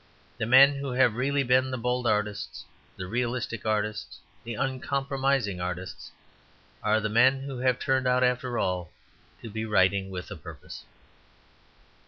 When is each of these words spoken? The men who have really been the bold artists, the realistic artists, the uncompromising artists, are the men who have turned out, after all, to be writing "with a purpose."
The 0.39 0.47
men 0.47 0.73
who 0.77 0.93
have 0.93 1.13
really 1.13 1.43
been 1.43 1.69
the 1.69 1.77
bold 1.77 2.07
artists, 2.07 2.65
the 2.97 3.05
realistic 3.05 3.67
artists, 3.67 4.17
the 4.43 4.55
uncompromising 4.55 5.61
artists, 5.61 6.09
are 6.81 6.99
the 6.99 7.07
men 7.07 7.41
who 7.41 7.59
have 7.59 7.77
turned 7.77 8.07
out, 8.07 8.23
after 8.23 8.57
all, 8.57 8.89
to 9.43 9.49
be 9.51 9.63
writing 9.63 10.09
"with 10.09 10.31
a 10.31 10.35
purpose." 10.35 10.85